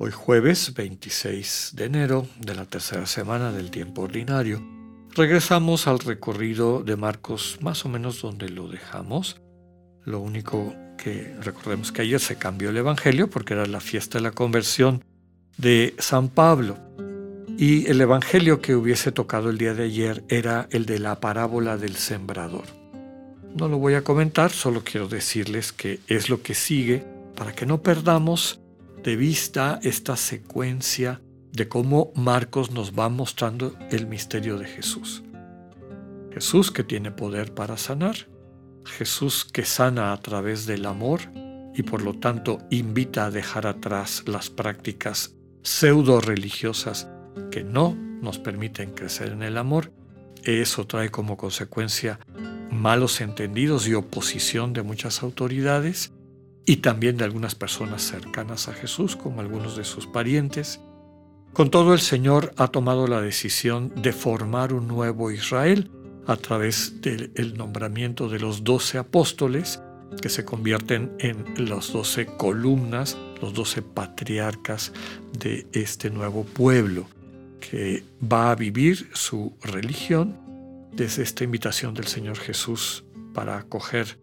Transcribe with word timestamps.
Hoy 0.00 0.12
jueves 0.12 0.74
26 0.74 1.72
de 1.74 1.86
enero 1.86 2.24
de 2.38 2.54
la 2.54 2.66
tercera 2.66 3.04
semana 3.04 3.50
del 3.50 3.72
tiempo 3.72 4.02
ordinario, 4.02 4.62
regresamos 5.16 5.88
al 5.88 5.98
recorrido 5.98 6.84
de 6.84 6.94
Marcos 6.94 7.58
más 7.62 7.84
o 7.84 7.88
menos 7.88 8.22
donde 8.22 8.48
lo 8.48 8.68
dejamos. 8.68 9.40
Lo 10.04 10.20
único 10.20 10.72
que 10.96 11.34
recordemos 11.40 11.90
que 11.90 12.02
ayer 12.02 12.20
se 12.20 12.36
cambió 12.36 12.70
el 12.70 12.76
Evangelio 12.76 13.28
porque 13.28 13.54
era 13.54 13.66
la 13.66 13.80
fiesta 13.80 14.18
de 14.18 14.22
la 14.22 14.30
conversión 14.30 15.02
de 15.56 15.96
San 15.98 16.28
Pablo. 16.28 16.78
Y 17.58 17.90
el 17.90 18.00
Evangelio 18.00 18.60
que 18.60 18.76
hubiese 18.76 19.10
tocado 19.10 19.50
el 19.50 19.58
día 19.58 19.74
de 19.74 19.82
ayer 19.82 20.22
era 20.28 20.68
el 20.70 20.86
de 20.86 21.00
la 21.00 21.18
parábola 21.18 21.76
del 21.76 21.96
sembrador. 21.96 22.66
No 23.56 23.66
lo 23.66 23.78
voy 23.78 23.94
a 23.94 24.04
comentar, 24.04 24.52
solo 24.52 24.84
quiero 24.84 25.08
decirles 25.08 25.72
que 25.72 25.98
es 26.06 26.30
lo 26.30 26.40
que 26.40 26.54
sigue 26.54 27.04
para 27.34 27.52
que 27.52 27.66
no 27.66 27.82
perdamos 27.82 28.60
de 29.02 29.16
vista 29.16 29.78
esta 29.82 30.16
secuencia 30.16 31.20
de 31.52 31.68
cómo 31.68 32.12
Marcos 32.14 32.70
nos 32.70 32.92
va 32.92 33.08
mostrando 33.08 33.74
el 33.90 34.06
misterio 34.06 34.58
de 34.58 34.66
Jesús. 34.66 35.22
Jesús 36.32 36.70
que 36.70 36.84
tiene 36.84 37.10
poder 37.10 37.54
para 37.54 37.76
sanar, 37.76 38.28
Jesús 38.84 39.44
que 39.44 39.64
sana 39.64 40.12
a 40.12 40.20
través 40.20 40.66
del 40.66 40.86
amor 40.86 41.20
y 41.74 41.82
por 41.82 42.02
lo 42.02 42.14
tanto 42.14 42.58
invita 42.70 43.26
a 43.26 43.30
dejar 43.30 43.66
atrás 43.66 44.24
las 44.26 44.50
prácticas 44.50 45.34
pseudo 45.62 46.20
religiosas 46.20 47.08
que 47.50 47.64
no 47.64 47.94
nos 47.94 48.38
permiten 48.38 48.92
crecer 48.92 49.32
en 49.32 49.42
el 49.42 49.56
amor. 49.58 49.92
Eso 50.44 50.86
trae 50.86 51.10
como 51.10 51.36
consecuencia 51.36 52.18
malos 52.70 53.20
entendidos 53.20 53.88
y 53.88 53.94
oposición 53.94 54.72
de 54.72 54.82
muchas 54.82 55.22
autoridades 55.22 56.12
y 56.68 56.76
también 56.76 57.16
de 57.16 57.24
algunas 57.24 57.54
personas 57.54 58.02
cercanas 58.02 58.68
a 58.68 58.74
Jesús, 58.74 59.16
como 59.16 59.40
algunos 59.40 59.74
de 59.74 59.84
sus 59.84 60.06
parientes. 60.06 60.80
Con 61.54 61.70
todo, 61.70 61.94
el 61.94 62.00
Señor 62.00 62.52
ha 62.58 62.68
tomado 62.68 63.06
la 63.06 63.22
decisión 63.22 63.90
de 63.96 64.12
formar 64.12 64.74
un 64.74 64.86
nuevo 64.86 65.30
Israel 65.30 65.90
a 66.26 66.36
través 66.36 67.00
del 67.00 67.54
nombramiento 67.56 68.28
de 68.28 68.38
los 68.38 68.64
doce 68.64 68.98
apóstoles, 68.98 69.80
que 70.20 70.28
se 70.28 70.44
convierten 70.44 71.16
en 71.20 71.70
las 71.70 71.90
doce 71.90 72.26
columnas, 72.26 73.16
los 73.40 73.54
doce 73.54 73.80
patriarcas 73.80 74.92
de 75.38 75.66
este 75.72 76.10
nuevo 76.10 76.44
pueblo, 76.44 77.06
que 77.60 78.04
va 78.30 78.50
a 78.50 78.54
vivir 78.54 79.08
su 79.14 79.56
religión 79.62 80.36
desde 80.92 81.22
esta 81.22 81.44
invitación 81.44 81.94
del 81.94 82.08
Señor 82.08 82.36
Jesús 82.36 83.04
para 83.32 83.56
acoger 83.56 84.18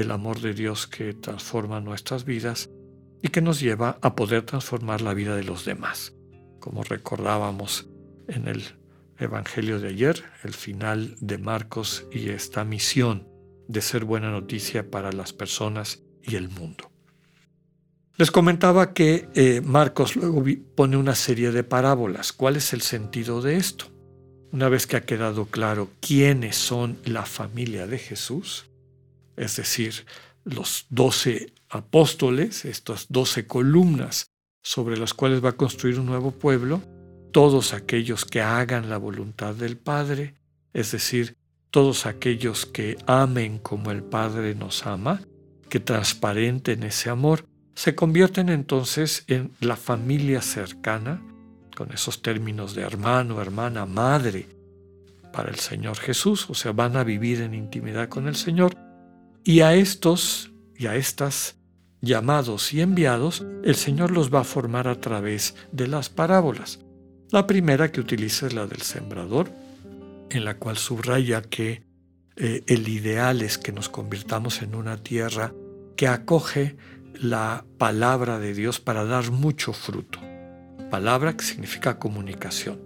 el 0.00 0.10
amor 0.10 0.40
de 0.40 0.54
Dios 0.54 0.86
que 0.86 1.14
transforma 1.14 1.80
nuestras 1.80 2.24
vidas 2.24 2.70
y 3.22 3.28
que 3.28 3.40
nos 3.40 3.60
lleva 3.60 3.98
a 4.02 4.14
poder 4.14 4.42
transformar 4.42 5.00
la 5.00 5.14
vida 5.14 5.34
de 5.34 5.44
los 5.44 5.64
demás. 5.64 6.14
Como 6.60 6.82
recordábamos 6.82 7.88
en 8.28 8.48
el 8.48 8.62
Evangelio 9.18 9.80
de 9.80 9.88
ayer, 9.88 10.24
el 10.44 10.52
final 10.52 11.16
de 11.20 11.38
Marcos 11.38 12.06
y 12.12 12.28
esta 12.28 12.64
misión 12.64 13.26
de 13.66 13.80
ser 13.80 14.04
buena 14.04 14.30
noticia 14.30 14.90
para 14.90 15.10
las 15.10 15.32
personas 15.32 16.02
y 16.22 16.36
el 16.36 16.50
mundo. 16.50 16.90
Les 18.16 18.30
comentaba 18.30 18.92
que 18.92 19.28
eh, 19.34 19.60
Marcos 19.62 20.16
luego 20.16 20.42
pone 20.74 20.96
una 20.96 21.14
serie 21.14 21.50
de 21.50 21.64
parábolas. 21.64 22.32
¿Cuál 22.32 22.56
es 22.56 22.72
el 22.72 22.80
sentido 22.80 23.42
de 23.42 23.56
esto? 23.56 23.86
Una 24.52 24.68
vez 24.68 24.86
que 24.86 24.96
ha 24.96 25.04
quedado 25.04 25.46
claro 25.46 25.90
quiénes 26.00 26.56
son 26.56 26.98
la 27.04 27.26
familia 27.26 27.86
de 27.86 27.98
Jesús, 27.98 28.70
es 29.36 29.56
decir, 29.56 30.06
los 30.44 30.86
doce 30.90 31.52
apóstoles, 31.68 32.64
estas 32.64 33.06
doce 33.08 33.46
columnas 33.46 34.30
sobre 34.62 34.96
las 34.96 35.14
cuales 35.14 35.44
va 35.44 35.50
a 35.50 35.56
construir 35.56 35.98
un 36.00 36.06
nuevo 36.06 36.30
pueblo, 36.30 36.82
todos 37.32 37.74
aquellos 37.74 38.24
que 38.24 38.40
hagan 38.40 38.88
la 38.88 38.96
voluntad 38.96 39.54
del 39.54 39.76
Padre, 39.76 40.34
es 40.72 40.92
decir, 40.92 41.36
todos 41.70 42.06
aquellos 42.06 42.64
que 42.64 42.96
amen 43.06 43.58
como 43.58 43.90
el 43.90 44.02
Padre 44.02 44.54
nos 44.54 44.86
ama, 44.86 45.20
que 45.68 45.80
transparenten 45.80 46.82
ese 46.84 47.10
amor, 47.10 47.44
se 47.74 47.94
convierten 47.94 48.48
entonces 48.48 49.24
en 49.26 49.50
la 49.60 49.76
familia 49.76 50.40
cercana, 50.40 51.20
con 51.76 51.92
esos 51.92 52.22
términos 52.22 52.74
de 52.74 52.82
hermano, 52.82 53.42
hermana, 53.42 53.84
madre, 53.84 54.46
para 55.32 55.50
el 55.50 55.56
Señor 55.56 55.98
Jesús, 55.98 56.48
o 56.48 56.54
sea, 56.54 56.72
van 56.72 56.96
a 56.96 57.04
vivir 57.04 57.42
en 57.42 57.52
intimidad 57.52 58.08
con 58.08 58.28
el 58.28 58.36
Señor 58.36 58.85
y 59.46 59.60
a 59.60 59.74
estos 59.74 60.50
y 60.76 60.88
a 60.88 60.96
estas 60.96 61.56
llamados 62.00 62.74
y 62.74 62.80
enviados, 62.80 63.46
el 63.62 63.76
Señor 63.76 64.10
los 64.10 64.34
va 64.34 64.40
a 64.40 64.44
formar 64.44 64.88
a 64.88 65.00
través 65.00 65.54
de 65.70 65.86
las 65.86 66.10
parábolas. 66.10 66.80
La 67.30 67.46
primera 67.46 67.92
que 67.92 68.00
utiliza 68.00 68.48
es 68.48 68.54
la 68.54 68.66
del 68.66 68.82
sembrador, 68.82 69.48
en 70.30 70.44
la 70.44 70.56
cual 70.56 70.76
subraya 70.76 71.42
que 71.42 71.84
eh, 72.34 72.64
el 72.66 72.88
ideal 72.88 73.40
es 73.40 73.56
que 73.56 73.70
nos 73.70 73.88
convirtamos 73.88 74.62
en 74.62 74.74
una 74.74 74.96
tierra 74.96 75.54
que 75.96 76.08
acoge 76.08 76.76
la 77.14 77.64
palabra 77.78 78.40
de 78.40 78.52
Dios 78.52 78.80
para 78.80 79.04
dar 79.04 79.30
mucho 79.30 79.72
fruto. 79.72 80.18
Palabra 80.90 81.36
que 81.36 81.44
significa 81.44 82.00
comunicación. 82.00 82.80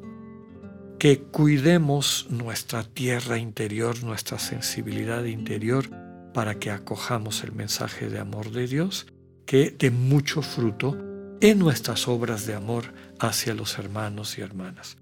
Que 0.99 1.23
cuidemos 1.23 2.27
nuestra 2.29 2.85
tierra 2.85 3.39
interior, 3.39 4.05
nuestra 4.05 4.39
sensibilidad 4.39 5.25
interior, 5.25 5.89
para 6.33 6.59
que 6.59 6.71
acojamos 6.71 7.45
el 7.45 7.53
mensaje 7.53 8.09
de 8.09 8.19
amor 8.19 8.51
de 8.51 8.67
Dios 8.67 9.07
que 9.47 9.75
dé 9.77 9.91
mucho 9.91 10.43
fruto 10.43 10.97
en 11.41 11.59
nuestras 11.59 12.07
obras 12.07 12.47
de 12.47 12.55
amor 12.55 12.93
hacia 13.19 13.55
los 13.55 13.79
hermanos 13.79 14.39
y 14.39 14.43
hermanas. 14.43 14.97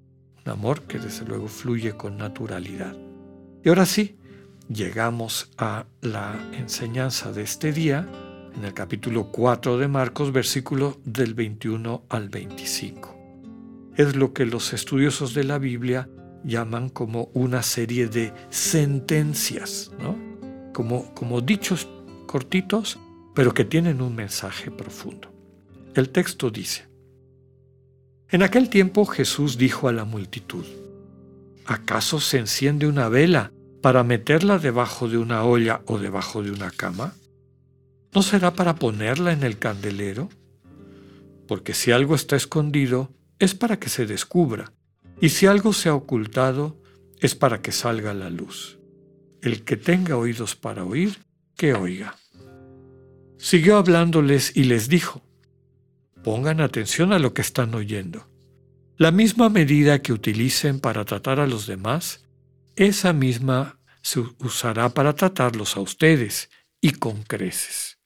Un 0.46 0.52
amor 0.52 0.82
que 0.82 0.98
desde 0.98 1.26
luego 1.26 1.48
fluye 1.48 1.92
con 1.92 2.16
naturalidad. 2.16 2.96
Y 3.62 3.68
ahora 3.68 3.84
sí, 3.86 4.16
llegamos 4.68 5.50
a 5.58 5.86
la 6.00 6.34
enseñanza 6.52 7.32
de 7.32 7.42
este 7.42 7.72
día 7.72 8.08
en 8.56 8.64
el 8.64 8.72
capítulo 8.72 9.30
4 9.30 9.78
de 9.78 9.88
Marcos, 9.88 10.32
versículo 10.32 10.98
del 11.04 11.34
21 11.34 12.04
al 12.08 12.28
25. 12.28 13.16
Es 13.96 14.16
lo 14.16 14.32
que 14.32 14.46
los 14.46 14.72
estudiosos 14.72 15.34
de 15.34 15.44
la 15.44 15.58
Biblia 15.58 16.08
llaman 16.44 16.88
como 16.88 17.30
una 17.34 17.62
serie 17.62 18.08
de 18.08 18.32
sentencias, 18.48 19.90
¿no? 20.00 20.27
Como, 20.78 21.40
dichos 21.40 21.88
cortitos, 22.26 23.00
pero 23.34 23.52
que 23.52 23.64
tienen 23.64 24.00
un 24.00 24.14
mensaje 24.14 24.70
profundo. 24.70 25.28
El 25.94 26.10
texto 26.10 26.50
dice, 26.50 26.86
en 28.30 28.44
aquel 28.44 28.68
tiempo 28.68 29.04
Jesús 29.04 29.58
dijo 29.58 29.88
a 29.88 29.92
la 29.92 30.04
multitud, 30.04 30.64
¿acaso 31.66 32.20
se 32.20 32.38
enciende 32.38 32.86
una 32.86 33.08
vela 33.08 33.50
para 33.82 34.04
meterla 34.04 34.60
debajo 34.60 35.08
de 35.08 35.18
una 35.18 35.42
olla 35.42 35.82
o 35.86 35.98
debajo 35.98 36.44
de 36.44 36.52
una 36.52 36.70
cama? 36.70 37.14
¿No 38.14 38.22
será 38.22 38.52
para 38.52 38.76
ponerla 38.76 39.32
en 39.32 39.42
el 39.42 39.58
candelero? 39.58 40.28
Porque 41.48 41.74
si 41.74 41.90
algo 41.90 42.14
está 42.14 42.36
escondido, 42.36 43.10
es 43.40 43.54
para 43.54 43.80
que 43.80 43.88
se 43.88 44.06
descubra, 44.06 44.72
y 45.20 45.30
si 45.30 45.46
algo 45.46 45.72
se 45.72 45.88
ha 45.88 45.94
ocultado, 45.94 46.76
es 47.18 47.34
para 47.34 47.62
que 47.62 47.72
salga 47.72 48.14
la 48.14 48.30
luz. 48.30 48.77
El 49.42 49.64
que 49.64 49.76
tenga 49.76 50.16
oídos 50.16 50.56
para 50.56 50.84
oír, 50.84 51.18
que 51.56 51.74
oiga. 51.74 52.16
Siguió 53.36 53.76
hablándoles 53.76 54.56
y 54.56 54.64
les 54.64 54.88
dijo, 54.88 55.22
pongan 56.24 56.60
atención 56.60 57.12
a 57.12 57.18
lo 57.18 57.34
que 57.34 57.42
están 57.42 57.74
oyendo. 57.74 58.28
La 58.96 59.12
misma 59.12 59.48
medida 59.48 60.02
que 60.02 60.12
utilicen 60.12 60.80
para 60.80 61.04
tratar 61.04 61.38
a 61.38 61.46
los 61.46 61.66
demás, 61.66 62.26
esa 62.74 63.12
misma 63.12 63.78
se 64.02 64.20
usará 64.40 64.88
para 64.88 65.14
tratarlos 65.14 65.76
a 65.76 65.80
ustedes 65.80 66.50
y 66.80 66.92
con 66.92 67.22
creces. 67.22 67.98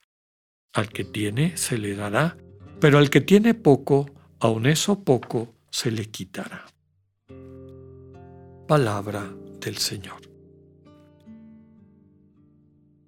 Al 0.73 0.89
que 0.89 1.05
tiene 1.05 1.57
se 1.57 1.79
le 1.79 1.95
dará, 1.95 2.37
pero 2.81 2.99
al 2.99 3.09
que 3.11 3.21
tiene 3.21 3.55
poco, 3.55 4.11
aun 4.39 4.67
eso 4.67 5.03
poco 5.05 5.55
se 5.71 5.91
le 5.91 6.07
quitará. 6.07 6.67
Palabra 8.67 9.31
del 9.61 9.79
Señor. 9.79 10.32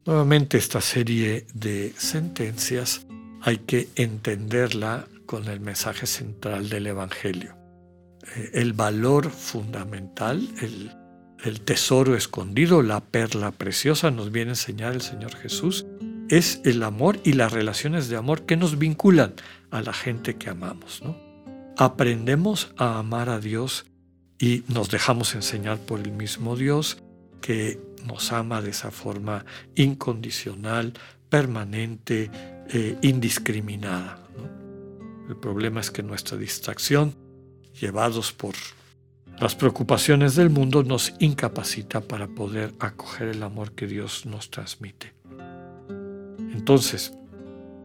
Nuevamente 0.06 0.58
esta 0.58 0.82
serie 0.82 1.46
de 1.54 1.94
sentencias 1.96 3.06
hay 3.40 3.58
que 3.58 3.88
entenderla 3.94 5.06
con 5.24 5.48
el 5.48 5.60
mensaje 5.60 6.06
central 6.06 6.68
del 6.68 6.86
Evangelio. 6.86 7.56
eh, 8.36 8.50
el 8.54 8.74
valor 8.74 9.30
fundamental, 9.30 10.46
el, 10.60 11.60
tesoro 11.60 12.16
escondido, 12.16 12.82
la 12.82 13.00
perla 13.00 13.50
preciosa, 13.50 14.10
nos 14.10 14.30
viene 14.30 14.50
a 14.50 14.52
enseñar 14.52 14.94
el 14.94 15.02
Señor 15.02 15.34
Jesús, 15.36 15.86
es 16.28 16.60
el 16.64 16.82
amor 16.82 17.18
y 17.22 17.34
las 17.34 17.52
relaciones 17.52 18.08
de 18.08 18.16
amor 18.16 18.46
que 18.46 18.56
nos 18.56 18.78
vinculan 18.78 19.34
a 19.70 19.82
la 19.82 19.92
gente 19.92 20.36
que 20.36 20.48
amamos. 20.48 21.02
¿no? 21.02 21.16
Aprendemos 21.76 22.72
a 22.78 22.98
amar 22.98 23.28
a 23.28 23.40
Dios 23.40 23.84
y 24.38 24.64
nos 24.68 24.90
dejamos 24.90 25.34
enseñar 25.34 25.78
por 25.78 26.00
el 26.00 26.12
mismo 26.12 26.56
Dios 26.56 27.03
que 27.44 27.78
nos 28.06 28.32
ama 28.32 28.62
de 28.62 28.70
esa 28.70 28.90
forma 28.90 29.44
incondicional, 29.74 30.94
permanente, 31.28 32.30
eh, 32.70 32.96
indiscriminada. 33.02 34.18
El 35.28 35.36
problema 35.36 35.82
es 35.82 35.90
que 35.90 36.02
nuestra 36.02 36.38
distracción, 36.38 37.14
llevados 37.78 38.32
por 38.32 38.54
las 39.38 39.54
preocupaciones 39.54 40.36
del 40.36 40.48
mundo, 40.48 40.84
nos 40.84 41.12
incapacita 41.18 42.00
para 42.00 42.28
poder 42.28 42.72
acoger 42.78 43.28
el 43.28 43.42
amor 43.42 43.72
que 43.72 43.86
Dios 43.86 44.24
nos 44.24 44.50
transmite. 44.50 45.12
Entonces, 46.38 47.12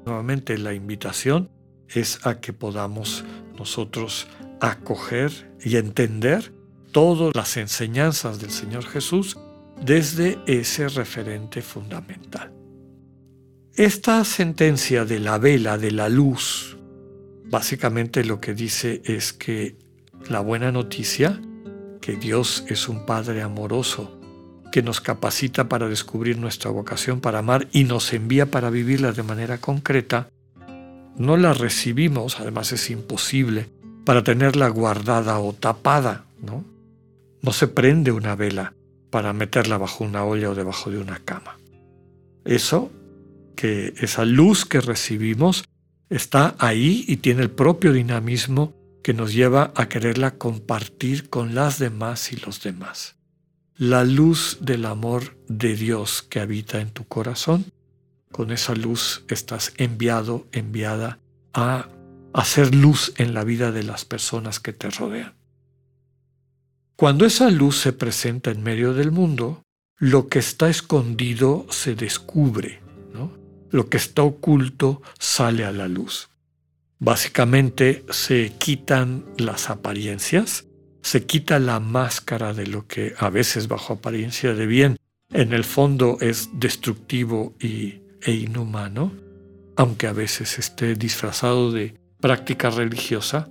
nuevamente 0.06 0.58
la 0.58 0.74
invitación 0.74 1.50
es 1.90 2.26
a 2.26 2.40
que 2.40 2.54
podamos 2.54 3.26
nosotros 3.58 4.26
acoger 4.62 5.52
y 5.62 5.76
entender 5.76 6.54
todas 6.94 7.36
las 7.36 7.58
enseñanzas 7.58 8.40
del 8.40 8.52
Señor 8.52 8.86
Jesús 8.86 9.38
desde 9.84 10.40
ese 10.46 10.88
referente 10.90 11.62
fundamental. 11.62 12.52
Esta 13.76 14.24
sentencia 14.26 15.06
de 15.06 15.20
la 15.20 15.38
vela, 15.38 15.78
de 15.78 15.92
la 15.92 16.10
luz, 16.10 16.78
básicamente 17.46 18.26
lo 18.26 18.42
que 18.42 18.54
dice 18.54 19.02
es 19.06 19.32
que 19.32 19.78
la 20.30 20.42
buena 20.42 20.72
noticia, 20.72 21.40
que 22.02 22.18
Dios 22.18 22.66
es 22.68 22.90
un 22.90 23.06
Padre 23.06 23.42
amoroso, 23.42 24.20
que 24.72 24.84
nos 24.84 25.02
capacita 25.02 25.70
para 25.70 25.88
descubrir 25.88 26.38
nuestra 26.38 26.70
vocación 26.70 27.22
para 27.22 27.40
amar 27.40 27.68
y 27.72 27.86
nos 27.86 28.14
envía 28.14 28.52
para 28.52 28.70
vivirla 28.70 29.14
de 29.14 29.24
manera 29.24 29.60
concreta, 29.60 30.30
no 31.16 31.38
la 31.38 31.54
recibimos, 31.54 32.40
además 32.40 32.72
es 32.72 32.90
imposible, 32.90 33.68
para 34.06 34.24
tenerla 34.24 34.68
guardada 34.70 35.40
o 35.40 35.54
tapada, 35.54 36.26
¿no? 36.42 36.64
No 37.42 37.54
se 37.54 37.68
prende 37.68 38.12
una 38.12 38.36
vela 38.36 38.74
para 39.10 39.34
meterla 39.34 39.78
bajo 39.78 40.04
una 40.04 40.24
olla 40.24 40.50
o 40.50 40.56
debajo 40.56 40.92
de 40.92 41.00
una 41.00 41.20
cama. 41.20 41.58
Eso 42.46 42.92
que 43.56 43.94
esa 43.98 44.26
luz 44.26 44.66
que 44.66 44.82
recibimos 44.82 45.66
está 46.10 46.56
ahí 46.60 47.04
y 47.08 47.18
tiene 47.18 47.42
el 47.42 47.52
propio 47.52 47.94
dinamismo 47.94 48.74
que 49.04 49.14
nos 49.14 49.34
lleva 49.34 49.72
a 49.76 49.90
quererla 49.90 50.38
compartir 50.38 51.30
con 51.30 51.56
las 51.56 51.80
demás 51.80 52.32
y 52.32 52.38
los 52.38 52.62
demás. 52.62 53.16
La 53.76 54.04
luz 54.04 54.58
del 54.62 54.86
amor 54.86 55.38
de 55.48 55.76
Dios 55.76 56.22
que 56.22 56.40
habita 56.40 56.82
en 56.82 56.92
tu 56.92 57.08
corazón, 57.08 57.66
con 58.32 58.52
esa 58.52 58.76
luz 58.76 59.24
estás 59.30 59.74
enviado, 59.78 60.48
enviada 60.52 61.20
a 61.54 61.90
hacer 62.34 62.76
luz 62.76 63.14
en 63.18 63.34
la 63.34 63.44
vida 63.44 63.72
de 63.72 63.84
las 63.84 64.06
personas 64.06 64.60
que 64.60 64.74
te 64.74 64.90
rodean. 64.90 65.39
Cuando 67.00 67.26
esa 67.26 67.50
luz 67.50 67.78
se 67.78 67.94
presenta 67.94 68.52
en 68.52 68.62
medio 68.62 68.94
del 68.94 69.12
mundo, 69.12 69.64
lo 69.98 70.28
que 70.28 70.40
está 70.40 70.70
escondido 70.70 71.66
se 71.70 71.96
descubre 71.96 72.82
lo 73.72 73.90
que 73.90 73.98
está 73.98 74.24
oculto 74.24 75.02
sale 75.20 75.66
a 75.66 75.72
la 75.72 75.88
luz. 75.88 76.30
Básicamente 77.00 78.04
se 78.10 78.54
quitan 78.58 79.26
las 79.38 79.70
apariencias, 79.70 80.66
se 81.02 81.26
quita 81.26 81.60
la 81.60 81.80
máscara 81.80 82.54
de 82.54 82.68
lo 82.68 82.88
que 82.88 83.14
a 83.18 83.30
veces 83.30 83.68
bajo 83.68 83.94
apariencia 83.94 84.54
de 84.54 84.66
bien 84.66 84.98
en 85.32 85.54
el 85.54 85.64
fondo 85.64 86.18
es 86.20 86.50
destructivo 86.54 87.56
y, 87.60 88.02
e 88.22 88.32
inhumano, 88.32 89.14
aunque 89.78 90.08
a 90.08 90.14
veces 90.14 90.60
esté 90.60 90.96
disfrazado 90.96 91.72
de 91.72 91.96
práctica 92.20 92.70
religiosa. 92.70 93.50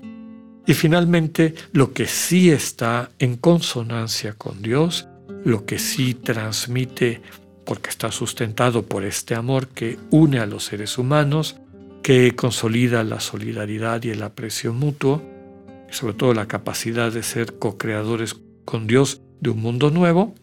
Y 0.69 0.75
finalmente 0.75 1.55
lo 1.73 1.94
que 1.94 2.06
sí 2.06 2.50
está 2.50 3.11
en 3.19 3.38
consonancia 3.38 4.35
con 4.35 4.61
Dios, 4.61 5.09
lo 5.43 5.65
que 5.65 5.79
sí 5.79 6.12
transmite 6.12 7.23
porque 7.65 7.88
está 7.88 8.12
sustentado 8.12 8.85
por 8.85 9.03
este 9.03 9.35
amor 9.35 9.69
que 9.69 9.99
une 10.11 10.41
a 10.41 10.44
los 10.44 10.67
seres 10.67 10.99
humanos, 10.99 11.56
que 12.03 12.37
consolida 12.37 13.03
la 13.03 13.19
solidaridad 13.19 14.03
y 14.03 14.11
el 14.11 14.23
aprecio 14.23 14.75
mutuo, 14.75 15.23
y 15.91 15.94
sobre 15.94 16.12
todo 16.12 16.35
la 16.35 16.49
capacidad 16.49 17.11
de 17.11 17.23
ser 17.23 17.59
co-creadores 17.59 18.37
con 18.67 18.87
Dios 18.87 19.23
de 19.41 19.49
un 19.49 19.62
mundo 19.62 19.91
nuevo. 19.91 20.35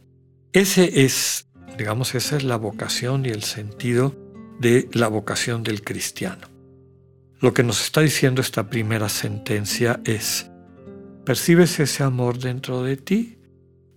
Ese 0.54 1.06
es, 1.06 1.50
digamos, 1.78 2.16
esa 2.16 2.38
es 2.38 2.44
la 2.44 2.58
vocación 2.58 3.28
y 3.28 3.30
el 3.30 3.44
sentido 3.44 4.16
de 4.60 4.90
la 4.92 5.08
vocación 5.08 5.62
del 5.62 5.84
cristiano. 5.84 6.55
Lo 7.40 7.54
que 7.54 7.64
nos 7.64 7.84
está 7.84 8.02
diciendo 8.02 8.42
esta 8.42 8.70
primera 8.70 9.10
sentencia 9.10 10.00
es, 10.06 10.50
¿percibes 11.26 11.80
ese 11.80 12.04
amor 12.04 12.40
dentro 12.40 12.84
de 12.84 12.98
ti? 12.98 13.36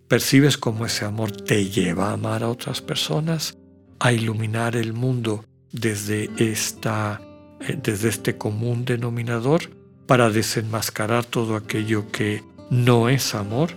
percibes 0.08 0.56
cómo 0.56 0.86
ese 0.86 1.04
amor 1.04 1.30
te 1.30 1.68
lleva 1.68 2.08
a 2.08 2.14
amar 2.14 2.42
a 2.42 2.48
otras 2.48 2.80
personas, 2.80 3.56
a 4.00 4.12
iluminar 4.12 4.74
el 4.74 4.94
mundo 4.94 5.44
desde, 5.70 6.30
esta, 6.38 7.20
eh, 7.60 7.78
desde 7.80 8.08
este 8.08 8.38
común 8.38 8.84
denominador 8.86 9.70
para 10.06 10.30
desenmascarar 10.30 11.26
todo 11.26 11.56
aquello 11.56 12.10
que 12.10 12.42
no 12.70 13.10
es 13.10 13.34
amor 13.34 13.70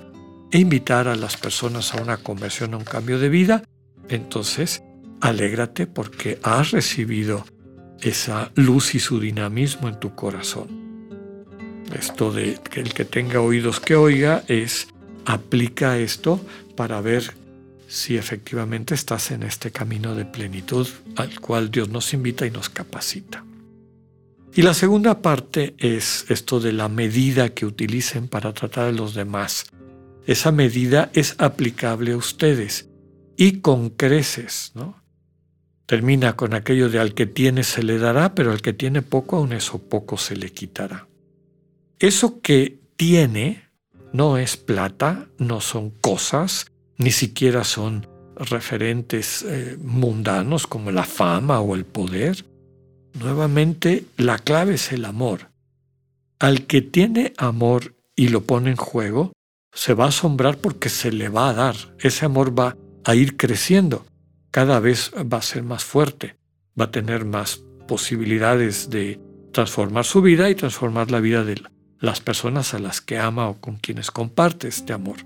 e 0.51 0.59
invitar 0.59 1.07
a 1.09 1.15
las 1.15 1.35
personas 1.35 1.93
a 1.93 2.01
una 2.01 2.17
conversión, 2.17 2.73
a 2.73 2.77
un 2.77 2.85
cambio 2.85 3.19
de 3.19 3.29
vida, 3.29 3.63
entonces 4.07 4.83
alégrate 5.19 5.85
porque 5.85 6.39
has 6.43 6.71
recibido 6.71 7.45
esa 8.01 8.51
luz 8.55 8.95
y 8.95 8.99
su 8.99 9.19
dinamismo 9.19 9.87
en 9.87 9.99
tu 9.99 10.15
corazón. 10.15 10.67
Esto 11.97 12.31
de 12.31 12.59
que 12.69 12.79
el 12.79 12.93
que 12.93 13.05
tenga 13.05 13.41
oídos 13.41 13.79
que 13.79 13.95
oiga 13.95 14.43
es 14.47 14.87
aplica 15.25 15.97
esto 15.97 16.39
para 16.75 17.01
ver 17.01 17.33
si 17.87 18.17
efectivamente 18.17 18.95
estás 18.95 19.31
en 19.31 19.43
este 19.43 19.71
camino 19.71 20.15
de 20.15 20.25
plenitud 20.25 20.87
al 21.17 21.39
cual 21.41 21.69
Dios 21.69 21.89
nos 21.89 22.13
invita 22.13 22.45
y 22.45 22.51
nos 22.51 22.69
capacita. 22.69 23.43
Y 24.53 24.61
la 24.63 24.73
segunda 24.73 25.21
parte 25.21 25.75
es 25.77 26.25
esto 26.29 26.59
de 26.59 26.73
la 26.73 26.89
medida 26.89 27.49
que 27.49 27.65
utilicen 27.65 28.27
para 28.27 28.53
tratar 28.53 28.85
a 28.87 28.91
los 28.91 29.13
demás. 29.13 29.65
Esa 30.25 30.51
medida 30.51 31.09
es 31.13 31.35
aplicable 31.37 32.13
a 32.13 32.17
ustedes 32.17 32.89
y 33.37 33.59
con 33.59 33.89
creces, 33.89 34.71
¿no? 34.75 35.00
Termina 35.91 36.37
con 36.37 36.53
aquello 36.53 36.89
de 36.89 36.99
al 36.99 37.13
que 37.13 37.25
tiene 37.25 37.65
se 37.65 37.83
le 37.83 37.99
dará, 37.99 38.33
pero 38.33 38.53
al 38.53 38.61
que 38.61 38.71
tiene 38.71 39.01
poco, 39.01 39.35
aún 39.35 39.51
eso 39.51 39.77
poco 39.77 40.17
se 40.17 40.37
le 40.37 40.49
quitará. 40.49 41.09
Eso 41.99 42.39
que 42.39 42.79
tiene 42.95 43.65
no 44.13 44.37
es 44.37 44.55
plata, 44.55 45.27
no 45.37 45.59
son 45.59 45.89
cosas, 45.89 46.67
ni 46.97 47.11
siquiera 47.11 47.65
son 47.65 48.07
referentes 48.37 49.43
eh, 49.43 49.77
mundanos 49.81 50.65
como 50.65 50.91
la 50.91 51.03
fama 51.03 51.59
o 51.59 51.75
el 51.75 51.83
poder. 51.83 52.45
Nuevamente, 53.19 54.05
la 54.15 54.39
clave 54.39 54.75
es 54.75 54.93
el 54.93 55.03
amor. 55.03 55.49
Al 56.39 56.67
que 56.67 56.81
tiene 56.81 57.33
amor 57.35 57.95
y 58.15 58.29
lo 58.29 58.43
pone 58.45 58.69
en 58.69 58.77
juego, 58.77 59.33
se 59.73 59.93
va 59.93 60.05
a 60.05 60.07
asombrar 60.07 60.55
porque 60.55 60.87
se 60.87 61.11
le 61.11 61.27
va 61.27 61.49
a 61.49 61.53
dar. 61.53 61.75
Ese 61.99 62.23
amor 62.23 62.57
va 62.57 62.77
a 63.03 63.13
ir 63.13 63.35
creciendo. 63.35 64.05
Cada 64.51 64.79
vez 64.79 65.11
va 65.15 65.37
a 65.37 65.41
ser 65.41 65.63
más 65.63 65.83
fuerte. 65.83 66.35
Va 66.79 66.85
a 66.85 66.91
tener 66.91 67.25
más 67.25 67.63
posibilidades 67.87 68.89
de 68.89 69.19
transformar 69.51 70.05
su 70.05 70.21
vida 70.21 70.49
y 70.49 70.55
transformar 70.55 71.11
la 71.11 71.19
vida 71.19 71.43
de, 71.43 71.61
las 72.01 72.19
personas 72.19 72.73
a 72.73 72.79
las 72.79 72.99
que 72.99 73.17
ama 73.17 73.47
o 73.47 73.61
con 73.61 73.77
quienes 73.77 74.11
comparte 74.11 74.67
este 74.67 74.91
amor. 74.91 75.17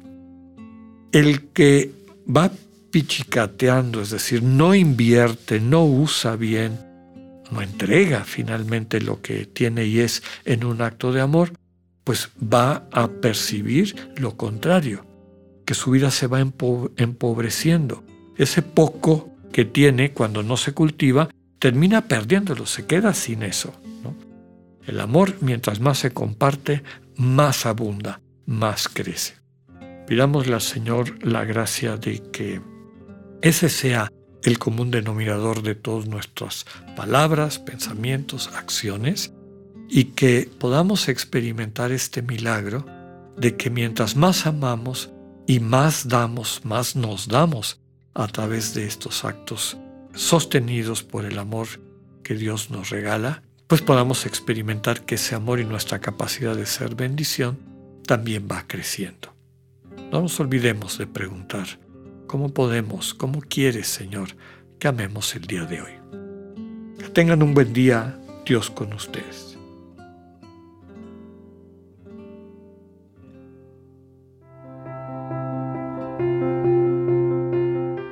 El 1.12 1.48
que 1.50 1.92
va 2.28 2.52
pichicateando, 2.92 4.02
es 4.02 4.12
decir, 4.12 4.44
no 4.44 4.76
invierte, 4.76 5.60
no 5.60 5.86
usa 5.86 6.36
bien, 6.36 6.80
no 7.52 7.62
entrega 7.62 8.26
finalmente 8.26 9.00
lo 9.00 9.22
que 9.22 9.46
tiene 9.46 9.86
y 9.86 10.02
es 10.02 10.22
en 10.44 10.66
un 10.66 10.82
acto 10.82 11.14
de 11.14 11.22
amor, 11.22 11.54
pues 12.04 12.30
va 12.42 12.88
a 12.92 13.08
percibir 13.08 13.96
lo 14.18 14.36
contrario, 14.36 15.06
que 15.66 15.74
su 15.74 15.92
vida 15.92 16.12
se 16.12 16.28
va 16.28 16.40
empobreciendo. 16.42 18.04
Ese 18.38 18.62
poco 18.62 19.30
que 19.52 19.66
tiene 19.66 20.12
cuando 20.12 20.44
no 20.44 20.58
se 20.58 20.74
cultiva, 20.74 21.30
termina 21.60 22.08
perdiéndolo, 22.08 22.66
se 22.66 22.86
queda 22.86 23.14
sin 23.14 23.44
eso. 23.44 23.74
El 24.86 25.00
amor, 25.00 25.36
mientras 25.42 25.80
más 25.80 26.00
se 26.00 26.12
comparte, 26.12 26.84
más 27.16 27.66
abunda, 27.66 28.22
más 28.46 28.88
crece. 28.88 29.36
Pidámosle 30.08 30.54
al 30.54 30.62
Señor 30.62 31.24
la 31.26 31.44
gracia 31.44 31.98
de 31.98 32.22
que 32.32 32.62
ese 33.42 33.70
sea 33.70 34.12
el 34.44 34.60
común 34.60 34.92
denominador 34.92 35.64
de 35.64 35.74
todas 35.74 36.08
nuestras 36.08 36.66
palabras, 36.96 37.58
pensamientos, 37.58 38.50
acciones, 38.54 39.34
y 39.90 40.06
que 40.06 40.50
podamos 40.60 41.08
experimentar 41.10 41.92
este 41.92 42.22
milagro 42.22 42.86
de 43.38 43.56
que 43.56 43.70
mientras 43.70 44.16
más 44.16 44.46
amamos 44.46 45.12
y 45.48 45.60
más 45.60 46.08
damos, 46.08 46.62
más 46.64 46.96
nos 46.96 47.28
damos 47.28 47.80
a 48.16 48.28
través 48.28 48.74
de 48.74 48.86
estos 48.88 49.26
actos 49.26 49.78
sostenidos 50.14 51.04
por 51.04 51.26
el 51.26 51.38
amor 51.38 51.68
que 52.24 52.34
Dios 52.34 52.72
nos 52.72 52.90
regala, 52.90 53.44
pues 53.68 53.82
podamos 53.82 54.26
experimentar 54.26 55.02
que 55.02 55.16
ese 55.16 55.36
amor 55.36 55.60
y 55.60 55.66
nuestra 55.66 56.00
capacidad 56.00 56.56
de 56.56 56.66
ser 56.66 56.96
bendición 56.96 57.60
también 58.08 58.48
va 58.50 58.64
creciendo. 58.68 59.34
No 60.12 60.22
nos 60.22 60.40
olvidemos 60.40 60.98
de 60.98 61.08
preguntar, 61.08 61.68
¿cómo 62.28 62.54
podemos, 62.54 63.14
cómo 63.14 63.42
quieres, 63.42 63.88
Señor, 63.88 64.30
que 64.80 64.88
amemos 64.88 65.36
el 65.36 65.42
día 65.42 65.66
de 65.66 65.82
hoy? 65.82 65.94
Que 66.98 67.10
tengan 67.10 67.44
un 67.44 67.54
buen 67.54 67.74
día, 67.74 68.18
Dios 68.46 68.70
con 68.70 68.94
ustedes. 68.94 69.56